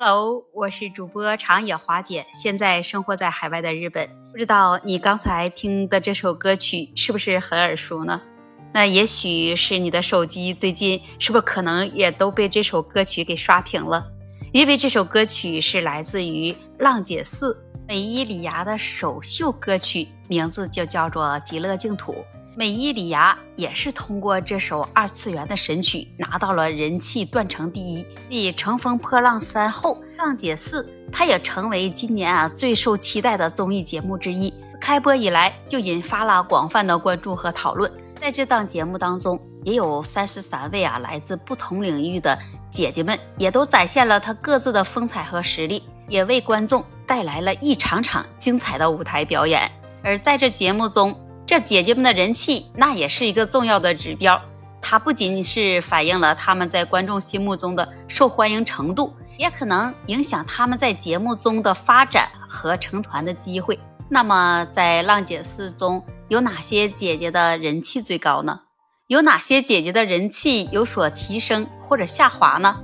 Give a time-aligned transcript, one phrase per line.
[0.00, 4.08] Hello，我是主播长野华姐，现在生活在海外的日本。
[4.30, 8.22] 不知道你刚才听的这首歌曲是不是很耳熟呢？
[8.72, 14.06] 那也许是你的手机最近是不是可能也都被这首歌曲给刷屏了？
[14.52, 22.12] 因为这首歌曲是来自于浪姐四美伊里芽的首秀歌曲，名字就叫做《极乐净土》。
[22.58, 28.04] 美伊里芽也是通过这首二次元的神曲拿到了人气断层第一。
[28.28, 30.82] 继《乘风破浪三》后，《浪姐四》
[31.12, 34.52] 它也成为今年啊最受期待的综艺节目之一。
[34.80, 37.88] 开播以来就引发了广泛的关注和讨论。
[38.16, 42.36] 在这档节目当中，也有三十三位啊来自不同领域的
[42.72, 49.70] 姐姐们，也都展现了她各自的风采和实力，也为观众带来了一场场精彩的舞台表演。
[50.02, 51.16] 而在这节目中，
[51.48, 54.38] 这姐姐们的人气，那也是一个重要的指标。
[54.82, 63.80] 它不仅是反映了她们在观众心目中的受欢迎程度，也可能影响她们在节目中的发展和成团的机会。
[64.10, 68.60] 那么，在《浪姐四》中有哪些姐姐的人气最高呢？
[69.06, 72.78] 有哪些姐姐的人气有所提升或者下滑呢？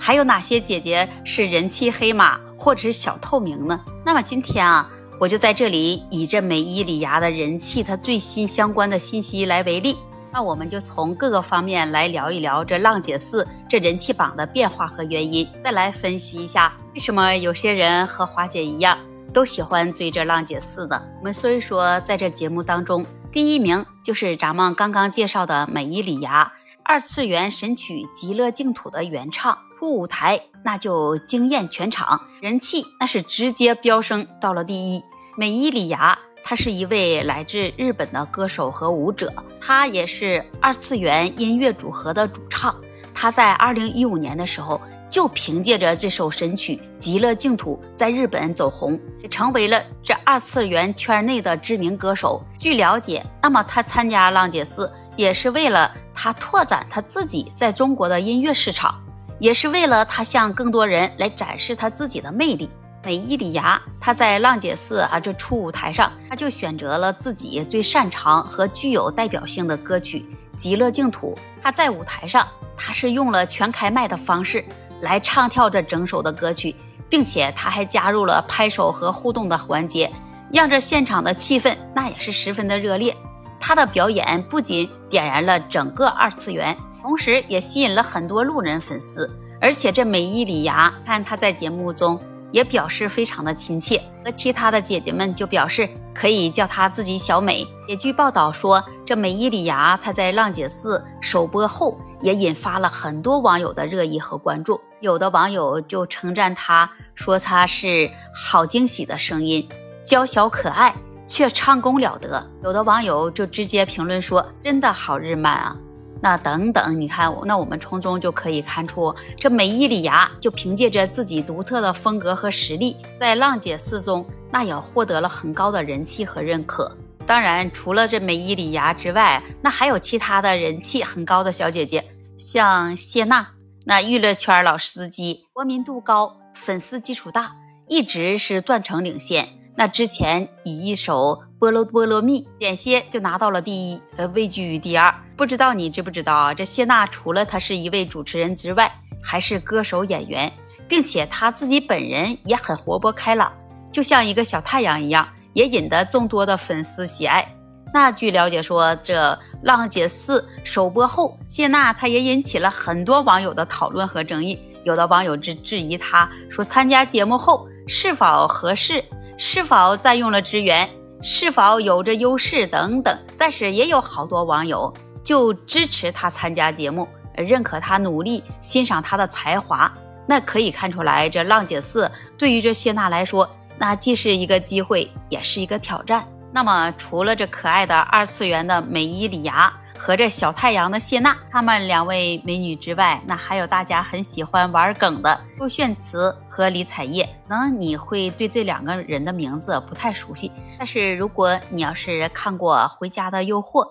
[0.00, 3.80] 还有哪些姐姐是人气黑马或者是小透明呢？
[4.04, 4.90] 那么今天啊。
[5.22, 9.96] 我就在这里以这美伊里芽的人气，它最新相关的信息来为例，
[10.32, 18.98] 那我们就从各个方面来聊一聊这浪姐四这人气榜的变化和原因，再来分析一下为什么有些人和华姐一样
[19.32, 21.00] 都喜欢追这浪姐四呢？
[21.20, 35.04] 我们说一说，在这节目当中，第一名就是咱们刚刚介绍的美伊里芽二次元神曲《极乐净土》的原唱，出舞台那就惊艳全场，人气那是直接飙升到了第一。
[35.34, 42.74] 美伊里芽，他是一位来自日本的歌手和舞者，他也是二次元音乐组合的主唱。
[43.14, 44.78] 他在二零一五年的时候，
[45.08, 49.00] 就凭借着这首神曲《极乐净土》在日本走红，
[49.30, 52.44] 成为了这二次元圈内的知名歌手。
[52.58, 59.00] 据了解，那么他参加浪姐四，也是为了他拓展他自己在中国的音乐市场，
[59.38, 62.68] 也是为了他向更多人来展示他自己的魅力。
[63.04, 70.24] 美伊里芽，她在浪姐四啊这初舞台上，她就选择了自己最擅长和具有代表性的歌曲
[70.56, 71.34] 《极乐净土》。
[71.62, 72.46] 她在舞台上，
[72.76, 74.64] 她是用了全开麦的方式
[75.00, 76.76] 来唱跳这整首的歌曲，
[77.08, 80.08] 并且她还加入了拍手和互动的环节，
[80.52, 83.16] 让这现场的气氛那也是十分的热烈。
[83.58, 89.28] 她的表演不仅点燃了整个二次元，同时也吸引了很多路人粉丝。
[89.60, 92.16] 而且这美伊里芽，看她在节目中。
[92.52, 97.66] 也表示非常的亲切，和其他的姐姐们就表示可以叫她自己小美。
[97.88, 104.80] 也据报道说，这美伊里芽她在浪姐四首播后，也引发了很多网友的热议和关注。
[105.00, 109.66] 有的网友就称赞她说她是好惊喜的声音，
[110.04, 110.94] 娇小可爱
[111.26, 112.46] 却唱功了得。
[112.62, 115.76] 有的网友就直接评论说，真的好日漫啊。
[116.22, 126.96] 那等等，你看，那我们从中就可以看出，这美伊里芽就凭借着自己独特的风格和实力，在浪姐四中那也获得了很高的人气和认可。
[127.26, 132.04] 当然，除了这美伊里芽之外，那还有其他的人气很高的小姐姐，
[132.38, 133.48] 像谢娜，
[133.84, 137.56] 那娱乐圈老司机，国民度高，粉丝基础大，
[137.88, 139.48] 一直是断层领先。
[139.74, 141.42] 那之前以一首。
[141.62, 145.14] 菠萝菠萝蜜险些就拿到了第一，呃，位居于第二。
[145.42, 146.54] 不知道你知不知道啊？
[146.54, 148.88] 这谢娜除了她是一位主持人之外，
[149.20, 150.52] 还是歌手演员，
[150.86, 153.52] 并且她自己本人也很活泼开朗，
[153.90, 157.44] 就像一个小太阳一样，也引得众多的粉丝喜爱。
[157.92, 159.32] 那据了解说，这
[159.64, 164.56] 《浪姐四》首播后，谢娜她也引起了很多网友的讨论和争议。
[164.84, 169.04] 有的网友质质疑她说，参加节目后是否合适，
[169.36, 170.88] 是否占用了资源。
[171.24, 174.92] 是否有着优势等等，但是也有好多网友
[175.22, 179.92] 就支持他参加节目，认可他努力，欣赏他的才华。
[180.26, 183.48] 那可以看出来，这浪姐四对于这谢娜来说，
[183.78, 186.26] 那既是一个机会，也是一个挑战。
[186.52, 189.72] 那么，除了这可爱的二次元的美伊里芽。
[190.04, 197.24] 和这小太阳的谢娜，他们两位美女之外，那还有大家很喜欢玩梗的周炫慈和李彩烨。
[197.46, 203.84] 可能你会对这两个人的名字不太熟悉，但是如果你要是看过《回家的诱惑》，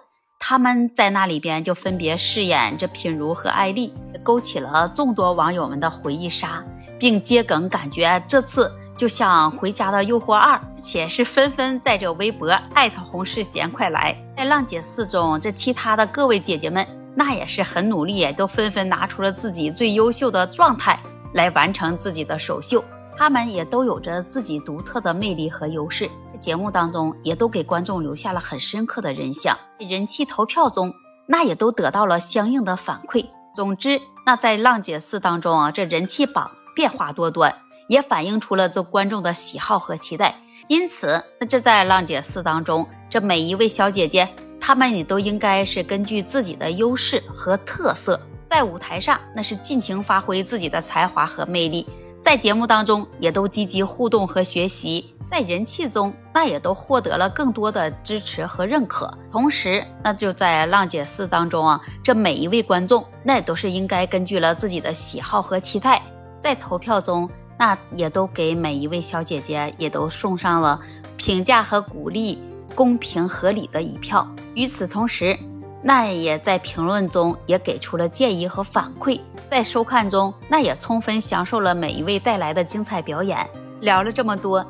[0.43, 3.93] 他们在那里边就分别饰演着品如和艾丽，
[4.23, 6.65] 勾起了众多网友们的回忆杀，
[6.99, 8.69] 并接梗，感觉这次。
[8.97, 14.15] 就像《回家的诱惑二》，且是纷纷在这微博艾特洪世贤快来。
[14.35, 16.85] 在浪姐四中，这其他的各位姐姐们
[17.15, 20.99] 那也是很努力，都纷纷拿出了自己最优秀的状态
[21.33, 22.83] 来完成自己的首秀。
[23.15, 26.09] 他们也都有着自己独特的魅力和优势，
[26.41, 29.57] 节目当中也都给观众留下了很深刻的人像。
[29.77, 30.91] 人气投票中，
[31.27, 33.23] 那也都得到了相应的反馈。
[33.55, 37.55] 总之，那在《浪姐四》当中啊，这人气榜变化多端，
[37.87, 40.41] 也反映出了这观众的喜好和期待。
[40.67, 44.27] 因此，那这在《浪姐四》当中，这每一位小姐姐，
[44.59, 51.85] 她们也都应该是根据自己的优势和特色，在舞台上那是尽情发挥自己的才华和魅力。
[52.19, 59.09] 在节目当中也都积极互动和学习，在人气中那也都获得了更多的支持和认可。
[59.31, 66.01] 同时，那就在浪姐四当中啊，这每一位观众那都是应该根据了自己的喜好和期待，
[66.41, 70.77] 在投票中那也都给每一位小姐姐也都送上了
[71.15, 72.37] 评价和鼓励，
[72.75, 74.27] 公平合理的一票。
[74.53, 75.39] 与此同时，
[75.81, 79.17] 那也在评论中也给出了建议和反馈，
[79.49, 83.47] 在收看中那也充分享受了每一位带来的精彩表演。
[83.79, 84.63] 聊了这么多，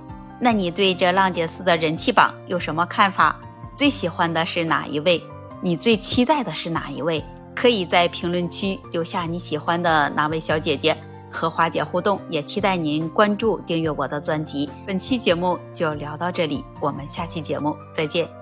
[0.44, 3.40] 那你对这浪姐四的人气榜有什么看法？
[3.76, 5.24] 最喜欢的是哪一位？
[5.62, 7.24] 你最期待的是哪一位？
[7.56, 10.98] 可以在评论区留下你喜欢的哪位小姐姐
[11.32, 14.68] 和花姐互动，也期待您关注订阅我的专辑。
[14.88, 18.41] 本期节目就聊到这里，我们下期节目再见。